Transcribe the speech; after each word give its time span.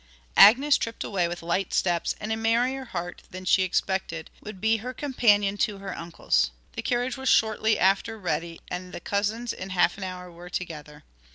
Agnes 0.35 0.79
tripped 0.79 1.03
away 1.03 1.27
with 1.27 1.43
light 1.43 1.75
steps 1.75 2.15
and 2.19 2.31
a 2.31 2.35
merrier 2.35 2.85
heart 2.85 3.21
than 3.29 3.45
she 3.45 3.61
expected 3.61 4.31
would 4.41 4.59
be 4.59 4.77
her 4.77 4.95
companion 4.95 5.57
to 5.59 5.77
her 5.77 5.95
uncle's. 5.95 6.49
The 6.73 6.81
carriage 6.81 7.17
was 7.17 7.29
shortly 7.29 7.77
after 7.77 8.17
ready, 8.17 8.61
and 8.71 8.93
the 8.93 8.99
cousins 8.99 9.53
in 9.53 9.69
half 9.69 9.99
an 9.99 10.03
hour 10.03 10.31
were 10.31 10.49
together. 10.49 11.03